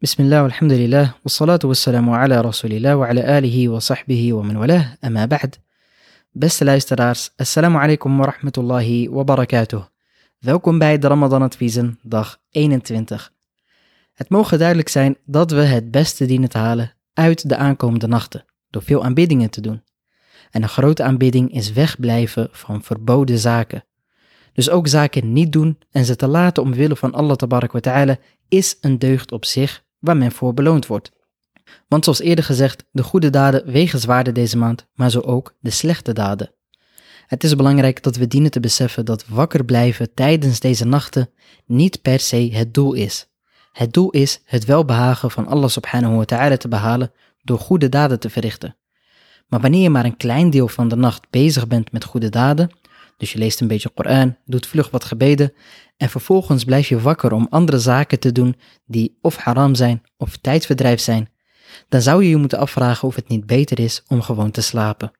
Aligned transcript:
Bismillah, 0.00 0.44
alhamdulillah, 0.44 1.12
wassalatu 1.22 1.68
wassalamu 1.68 2.14
ala 2.14 2.40
rasulillah 2.40 2.96
wa 2.96 3.06
ala 3.06 3.20
alihi 3.20 3.68
wa 3.68 3.80
sahbihi 3.80 4.32
wa 4.32 4.42
man 4.42 4.56
walah, 4.56 4.96
amma 5.00 5.26
ba'd. 5.26 5.60
Beste 6.32 6.64
luisteraars, 6.64 7.30
assalamu 7.36 7.78
alaikum 7.78 8.18
wa 8.18 8.24
rahmatullahi 8.24 9.10
wa 9.10 9.24
barakatuh. 9.24 9.84
Welkom 10.38 10.78
bij 10.78 10.98
de 10.98 11.06
Ramadan 11.06 11.42
Adviezen, 11.42 11.98
dag 12.02 12.40
21. 12.50 13.32
Het 14.14 14.28
mogen 14.28 14.58
duidelijk 14.58 14.88
zijn 14.88 15.16
dat 15.24 15.50
we 15.50 15.60
het 15.60 15.90
beste 15.90 16.26
dienen 16.26 16.48
te 16.48 16.58
halen 16.58 16.92
uit 17.14 17.48
de 17.48 17.56
aankomende 17.56 18.06
nachten, 18.06 18.44
door 18.70 18.82
veel 18.82 19.04
aanbiddingen 19.04 19.50
te 19.50 19.60
doen. 19.60 19.82
En 20.50 20.62
een 20.62 20.68
grote 20.68 21.02
aanbidding 21.02 21.52
is 21.54 21.72
wegblijven 21.72 22.48
van 22.52 22.82
verboden 22.82 23.38
zaken. 23.38 23.84
Dus 24.52 24.70
ook 24.70 24.88
zaken 24.88 25.32
niet 25.32 25.52
doen 25.52 25.78
en 25.90 26.04
ze 26.04 26.16
te 26.16 26.26
laten 26.26 26.62
omwille 26.62 26.96
van 26.96 27.14
Allah 27.14 27.36
ta'ala 27.36 28.16
is 28.48 28.76
een 28.80 28.98
deugd 28.98 29.32
op 29.32 29.44
zich 29.44 29.88
waar 30.00 30.16
men 30.16 30.32
voor 30.32 30.54
beloond 30.54 30.86
wordt. 30.86 31.12
Want 31.88 32.04
zoals 32.04 32.20
eerder 32.20 32.44
gezegd, 32.44 32.84
de 32.92 33.02
goede 33.02 33.30
daden 33.30 33.66
wegen 33.66 33.98
zwaarder 33.98 34.32
deze 34.32 34.56
maand, 34.56 34.86
maar 34.94 35.10
zo 35.10 35.20
ook 35.20 35.54
de 35.60 35.70
slechte 35.70 36.12
daden. 36.12 36.52
Het 37.26 37.44
is 37.44 37.56
belangrijk 37.56 38.02
dat 38.02 38.16
we 38.16 38.26
dienen 38.26 38.50
te 38.50 38.60
beseffen 38.60 39.04
dat 39.04 39.26
wakker 39.26 39.64
blijven 39.64 40.14
tijdens 40.14 40.60
deze 40.60 40.84
nachten 40.84 41.30
niet 41.66 42.02
per 42.02 42.20
se 42.20 42.50
het 42.52 42.74
doel 42.74 42.92
is. 42.92 43.28
Het 43.72 43.92
doel 43.92 44.10
is 44.10 44.40
het 44.44 44.64
welbehagen 44.64 45.30
van 45.30 45.46
Allah 45.46 45.68
subhanahu 45.68 46.16
wa 46.16 46.24
ta'ala 46.24 46.56
te 46.56 46.68
behalen 46.68 47.12
door 47.42 47.58
goede 47.58 47.88
daden 47.88 48.20
te 48.20 48.30
verrichten. 48.30 48.76
Maar 49.48 49.60
wanneer 49.60 49.82
je 49.82 49.90
maar 49.90 50.04
een 50.04 50.16
klein 50.16 50.50
deel 50.50 50.68
van 50.68 50.88
de 50.88 50.96
nacht 50.96 51.30
bezig 51.30 51.66
bent 51.66 51.92
met 51.92 52.04
goede 52.04 52.28
daden, 52.28 52.70
dus 53.20 53.32
je 53.32 53.38
leest 53.38 53.60
een 53.60 53.68
beetje 53.68 53.90
Koran, 53.90 54.36
doet 54.44 54.66
vlug 54.66 54.90
wat 54.90 55.04
gebeden 55.04 55.52
en 55.96 56.10
vervolgens 56.10 56.64
blijf 56.64 56.88
je 56.88 57.00
wakker 57.00 57.32
om 57.32 57.46
andere 57.50 57.78
zaken 57.78 58.20
te 58.20 58.32
doen 58.32 58.56
die 58.86 59.18
of 59.20 59.36
haram 59.36 59.74
zijn 59.74 60.02
of 60.16 60.36
tijdverdrijf 60.36 61.00
zijn, 61.00 61.30
dan 61.88 62.02
zou 62.02 62.22
je 62.22 62.28
je 62.28 62.36
moeten 62.36 62.58
afvragen 62.58 63.08
of 63.08 63.14
het 63.14 63.28
niet 63.28 63.46
beter 63.46 63.78
is 63.78 64.02
om 64.08 64.22
gewoon 64.22 64.50
te 64.50 64.60
slapen. 64.60 65.12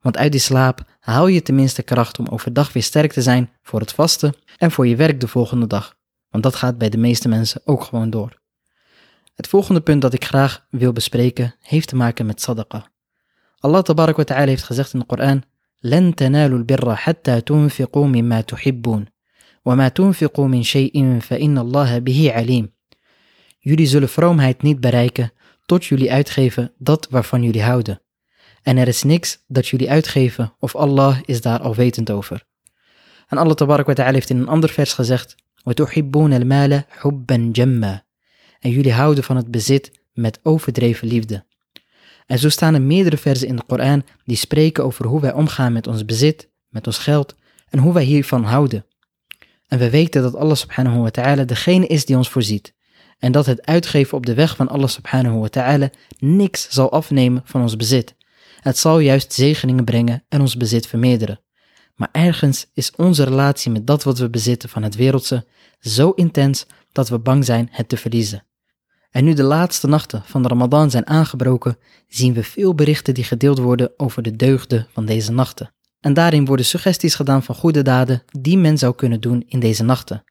Want 0.00 0.16
uit 0.16 0.32
die 0.32 0.40
slaap 0.40 0.84
haal 1.00 1.26
je 1.26 1.42
tenminste 1.42 1.82
kracht 1.82 2.18
om 2.18 2.26
overdag 2.28 2.72
weer 2.72 2.82
sterk 2.82 3.12
te 3.12 3.22
zijn 3.22 3.50
voor 3.62 3.80
het 3.80 3.92
vasten 3.92 4.34
en 4.56 4.70
voor 4.70 4.86
je 4.86 4.96
werk 4.96 5.20
de 5.20 5.28
volgende 5.28 5.66
dag. 5.66 5.96
Want 6.28 6.42
dat 6.42 6.54
gaat 6.54 6.78
bij 6.78 6.88
de 6.88 6.98
meeste 6.98 7.28
mensen 7.28 7.60
ook 7.64 7.84
gewoon 7.84 8.10
door. 8.10 8.40
Het 9.34 9.48
volgende 9.48 9.80
punt 9.80 10.02
dat 10.02 10.14
ik 10.14 10.24
graag 10.24 10.66
wil 10.70 10.92
bespreken 10.92 11.54
heeft 11.60 11.88
te 11.88 11.96
maken 11.96 12.26
met 12.26 12.40
sadaqa. 12.40 12.90
Allah 13.58 13.84
wa 13.84 14.24
ta'ala 14.24 14.46
heeft 14.46 14.62
gezegd 14.62 14.92
in 14.92 14.98
de 14.98 15.06
Koran 15.06 15.42
لن 15.83 16.15
تنالوا 16.15 16.57
البر 16.57 16.95
حتى 16.95 17.41
تنفقوا 17.41 18.07
مما 18.07 18.41
تحبون 18.41 19.05
وما 19.65 19.87
تنفقوا 19.87 20.47
من 20.47 20.63
شيء 20.63 21.19
فإن 21.19 21.57
الله 21.57 21.99
به 21.99 22.31
عليم 22.31 22.73
Jullie 23.59 23.87
zullen 23.87 24.09
vroomheid 24.09 24.61
niet 24.61 24.79
bereiken 24.79 25.31
tot 25.65 25.85
jullie 25.85 26.11
uitgeven 26.11 26.73
dat 26.77 27.07
waarvan 27.09 27.43
jullie 27.43 27.63
houden. 27.63 28.01
En 28.61 28.77
er 28.77 28.87
is 28.87 29.03
niks 29.03 29.43
dat 29.47 29.67
jullie 29.67 29.89
uitgeven 29.89 30.53
of 30.59 30.75
Allah 30.75 31.17
is 31.25 31.41
daar 31.41 31.59
al 31.59 31.75
wetend 31.75 32.11
over. 32.11 32.43
En 33.27 33.37
Allah 33.37 33.55
tabarak 33.55 33.85
wa 33.85 33.93
ta'ala 33.93 34.11
heeft 34.11 34.29
in 34.29 34.37
een 34.37 34.47
ander 34.47 34.69
vers 34.69 34.93
gezegd 34.93 35.35
وَتُحِبُّونَ 35.63 36.33
الْمَالَ 36.33 36.83
حُبًّا 36.89 37.51
جَمًّا 37.51 38.03
En 38.59 38.69
jullie 38.69 38.93
houden 38.93 39.23
van 39.23 39.35
het 39.35 39.51
bezit 39.51 39.91
met 40.13 40.39
overdreven 40.43 41.07
liefde. 41.07 41.45
En 42.30 42.38
zo 42.38 42.48
staan 42.48 42.74
er 42.74 42.82
meerdere 42.82 43.16
versen 43.16 43.48
in 43.48 43.56
de 43.56 43.62
Koran 43.66 44.04
die 44.24 44.36
spreken 44.36 44.84
over 44.84 45.06
hoe 45.06 45.20
wij 45.20 45.32
omgaan 45.32 45.72
met 45.72 45.86
ons 45.86 46.04
bezit, 46.04 46.48
met 46.68 46.86
ons 46.86 46.98
geld 46.98 47.34
en 47.68 47.78
hoe 47.78 47.92
wij 47.92 48.04
hiervan 48.04 48.44
houden. 48.44 48.86
En 49.66 49.78
we 49.78 49.90
weten 49.90 50.22
dat 50.22 50.36
Allah 50.36 50.56
subhanahu 50.56 50.98
wa 50.98 51.10
ta'ala 51.10 51.44
degene 51.44 51.86
is 51.86 52.04
die 52.04 52.16
ons 52.16 52.28
voorziet. 52.28 52.74
En 53.18 53.32
dat 53.32 53.46
het 53.46 53.66
uitgeven 53.66 54.16
op 54.16 54.26
de 54.26 54.34
weg 54.34 54.56
van 54.56 54.68
Allah 54.68 54.88
subhanahu 54.88 55.38
wa 55.38 55.48
ta'ala 55.48 55.90
niks 56.18 56.68
zal 56.70 56.92
afnemen 56.92 57.42
van 57.44 57.60
ons 57.60 57.76
bezit. 57.76 58.14
Het 58.60 58.78
zal 58.78 58.98
juist 58.98 59.32
zegeningen 59.32 59.84
brengen 59.84 60.24
en 60.28 60.40
ons 60.40 60.56
bezit 60.56 60.86
vermeerderen. 60.86 61.40
Maar 61.94 62.08
ergens 62.12 62.66
is 62.74 62.92
onze 62.96 63.24
relatie 63.24 63.70
met 63.70 63.86
dat 63.86 64.02
wat 64.02 64.18
we 64.18 64.30
bezitten 64.30 64.68
van 64.68 64.82
het 64.82 64.94
wereldse 64.94 65.46
zo 65.80 66.10
intens 66.10 66.66
dat 66.92 67.08
we 67.08 67.18
bang 67.18 67.44
zijn 67.44 67.68
het 67.70 67.88
te 67.88 67.96
verliezen. 67.96 68.44
En 69.10 69.24
nu 69.24 69.34
de 69.34 69.42
laatste 69.42 69.86
nachten 69.86 70.22
van 70.24 70.42
de 70.42 70.48
Ramadan 70.48 70.90
zijn 70.90 71.06
aangebroken, 71.06 71.78
zien 72.08 72.34
we 72.34 72.44
veel 72.44 72.74
berichten 72.74 73.14
die 73.14 73.24
gedeeld 73.24 73.58
worden 73.58 73.92
over 73.96 74.22
de 74.22 74.36
deugden 74.36 74.86
van 74.92 75.04
deze 75.06 75.32
nachten. 75.32 75.74
En 76.00 76.14
daarin 76.14 76.44
worden 76.44 76.66
suggesties 76.66 77.14
gedaan 77.14 77.42
van 77.42 77.54
goede 77.54 77.82
daden 77.82 78.22
die 78.40 78.58
men 78.58 78.78
zou 78.78 78.94
kunnen 78.94 79.20
doen 79.20 79.44
in 79.46 79.60
deze 79.60 79.84
nachten. 79.84 80.24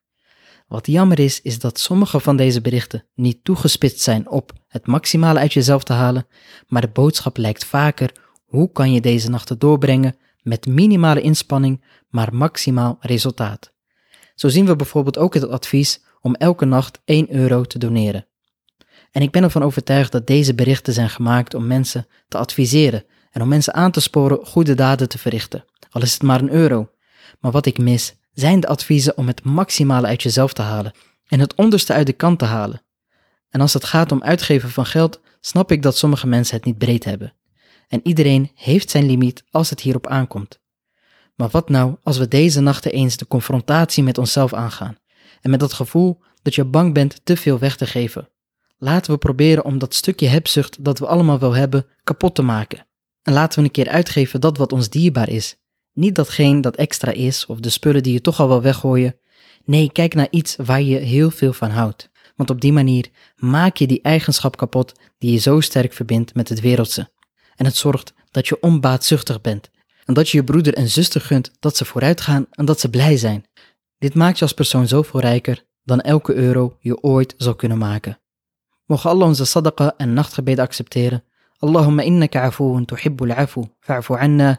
Wat 0.67 0.87
jammer 0.87 1.19
is, 1.19 1.41
is 1.41 1.59
dat 1.59 1.79
sommige 1.79 2.19
van 2.19 2.35
deze 2.35 2.61
berichten 2.61 3.05
niet 3.15 3.43
toegespitst 3.43 4.01
zijn 4.01 4.29
op 4.29 4.53
het 4.67 4.87
maximale 4.87 5.39
uit 5.39 5.53
jezelf 5.53 5.83
te 5.83 5.93
halen, 5.93 6.27
maar 6.67 6.81
de 6.81 6.87
boodschap 6.87 7.37
lijkt 7.37 7.65
vaker 7.65 8.11
hoe 8.45 8.71
kan 8.71 8.93
je 8.93 9.01
deze 9.01 9.29
nachten 9.29 9.59
doorbrengen 9.59 10.17
met 10.41 10.65
minimale 10.65 11.21
inspanning, 11.21 11.85
maar 12.09 12.35
maximaal 12.35 12.97
resultaat. 12.99 13.73
Zo 14.35 14.47
zien 14.47 14.65
we 14.65 14.75
bijvoorbeeld 14.75 15.17
ook 15.17 15.33
het 15.33 15.49
advies 15.49 16.03
om 16.21 16.35
elke 16.35 16.65
nacht 16.65 17.01
1 17.05 17.35
euro 17.35 17.63
te 17.63 17.77
doneren. 17.77 18.28
En 19.11 19.21
ik 19.21 19.31
ben 19.31 19.43
ervan 19.43 19.63
overtuigd 19.63 20.11
dat 20.11 20.27
deze 20.27 20.55
berichten 20.55 20.93
zijn 20.93 21.09
gemaakt 21.09 21.53
om 21.53 21.67
mensen 21.67 22.07
te 22.27 22.37
adviseren 22.37 23.05
en 23.31 23.41
om 23.41 23.47
mensen 23.47 23.73
aan 23.73 23.91
te 23.91 23.99
sporen 23.99 24.45
goede 24.45 24.75
daden 24.75 25.09
te 25.09 25.17
verrichten, 25.17 25.65
al 25.89 26.01
is 26.01 26.13
het 26.13 26.21
maar 26.21 26.41
een 26.41 26.51
euro. 26.51 26.89
Maar 27.39 27.51
wat 27.51 27.65
ik 27.65 27.77
mis, 27.77 28.15
zijn 28.33 28.59
de 28.59 28.67
adviezen 28.67 29.17
om 29.17 29.27
het 29.27 29.43
maximale 29.43 30.07
uit 30.07 30.23
jezelf 30.23 30.53
te 30.53 30.61
halen 30.61 30.91
en 31.27 31.39
het 31.39 31.55
onderste 31.55 31.93
uit 31.93 32.05
de 32.05 32.13
kant 32.13 32.39
te 32.39 32.45
halen. 32.45 32.81
En 33.49 33.61
als 33.61 33.73
het 33.73 33.83
gaat 33.83 34.11
om 34.11 34.23
uitgeven 34.23 34.69
van 34.69 34.85
geld, 34.85 35.21
snap 35.39 35.71
ik 35.71 35.81
dat 35.81 35.97
sommige 35.97 36.27
mensen 36.27 36.55
het 36.55 36.65
niet 36.65 36.77
breed 36.77 37.03
hebben. 37.03 37.33
En 37.87 37.99
iedereen 38.03 38.51
heeft 38.55 38.89
zijn 38.89 39.05
limiet 39.05 39.43
als 39.51 39.69
het 39.69 39.81
hierop 39.81 40.07
aankomt. 40.07 40.59
Maar 41.35 41.49
wat 41.49 41.69
nou 41.69 41.95
als 42.03 42.17
we 42.17 42.27
deze 42.27 42.59
nachten 42.59 42.91
eens 42.91 43.17
de 43.17 43.27
confrontatie 43.27 44.03
met 44.03 44.17
onszelf 44.17 44.53
aangaan 44.53 44.97
en 45.41 45.49
met 45.49 45.59
dat 45.59 45.73
gevoel 45.73 46.21
dat 46.41 46.55
je 46.55 46.65
bang 46.65 46.93
bent 46.93 47.21
te 47.23 47.37
veel 47.37 47.59
weg 47.59 47.75
te 47.75 47.85
geven 47.85 48.29
Laten 48.81 49.11
we 49.11 49.17
proberen 49.17 49.65
om 49.65 49.77
dat 49.77 49.93
stukje 49.93 50.27
hebzucht 50.27 50.83
dat 50.83 50.99
we 50.99 51.07
allemaal 51.07 51.39
wel 51.39 51.55
hebben 51.55 51.85
kapot 52.03 52.35
te 52.35 52.41
maken. 52.41 52.87
En 53.21 53.33
laten 53.33 53.59
we 53.59 53.65
een 53.65 53.71
keer 53.71 53.89
uitgeven 53.89 54.41
dat 54.41 54.57
wat 54.57 54.71
ons 54.71 54.89
dierbaar 54.89 55.29
is. 55.29 55.55
Niet 55.93 56.15
datgene 56.15 56.61
dat 56.61 56.75
extra 56.75 57.11
is 57.11 57.45
of 57.45 57.59
de 57.59 57.69
spullen 57.69 58.03
die 58.03 58.13
je 58.13 58.21
toch 58.21 58.39
al 58.39 58.47
wel 58.47 58.61
weggooien. 58.61 59.15
Nee, 59.65 59.91
kijk 59.91 60.13
naar 60.13 60.27
iets 60.29 60.55
waar 60.55 60.81
je 60.81 60.97
heel 60.97 61.31
veel 61.31 61.53
van 61.53 61.69
houdt. 61.69 62.09
Want 62.35 62.49
op 62.49 62.61
die 62.61 62.73
manier 62.73 63.09
maak 63.35 63.77
je 63.77 63.87
die 63.87 64.01
eigenschap 64.01 64.57
kapot 64.57 64.93
die 65.17 65.31
je 65.31 65.37
zo 65.37 65.59
sterk 65.59 65.93
verbindt 65.93 66.35
met 66.35 66.49
het 66.49 66.59
wereldse. 66.59 67.09
En 67.55 67.65
het 67.65 67.75
zorgt 67.75 68.13
dat 68.31 68.47
je 68.47 68.61
onbaatzuchtig 68.61 69.41
bent. 69.41 69.69
En 70.05 70.13
dat 70.13 70.29
je 70.29 70.37
je 70.37 70.43
broeder 70.43 70.73
en 70.73 70.89
zuster 70.89 71.21
gunt 71.21 71.51
dat 71.59 71.77
ze 71.77 71.85
vooruit 71.85 72.21
gaan 72.21 72.45
en 72.51 72.65
dat 72.65 72.79
ze 72.79 72.89
blij 72.89 73.17
zijn. 73.17 73.45
Dit 73.97 74.13
maakt 74.13 74.37
je 74.37 74.43
als 74.43 74.53
persoon 74.53 74.87
zoveel 74.87 75.19
rijker 75.19 75.65
dan 75.83 76.01
elke 76.01 76.33
euro 76.33 76.77
je 76.79 77.03
ooit 77.03 77.33
zal 77.37 77.55
kunnen 77.55 77.77
maken. 77.77 78.19
Mogen 78.89 79.11
Allah 79.11 79.27
onze 79.27 79.45
sadaqa 79.45 79.93
en 79.97 80.13
nachtgebeden 80.13 80.65
accepteren. 80.65 81.23
Allahumma 81.59 82.03
innaka 82.03 82.41
afuun 82.41 82.85
tuhibbul 82.85 83.31
afu 83.31 83.67
fa'fu 83.79 84.13
anna. 84.15 84.57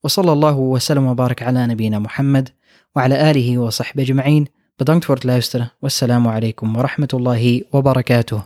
Wa 0.00 0.08
sallallahu 0.10 0.70
wa 0.72 0.78
sallam 0.78 1.06
wa 1.06 1.14
barak 1.14 1.40
ala 1.40 1.66
nabina 1.66 1.98
Muhammad 1.98 2.52
wa 2.92 3.02
ala 3.02 3.16
alihi 3.16 3.56
wa 3.56 3.70
sahbihi 3.70 4.10
ajma'in. 4.10 4.48
Bedankt 4.76 5.04
voor 5.04 5.14
het 5.14 5.24
luisteren. 5.24 5.72
Wassalamu 5.78 6.28
alaikum 6.28 6.74
wa 6.74 6.82
rahmatullahi 6.82 7.66
wa 7.70 7.82
barakatuh. 7.82 8.40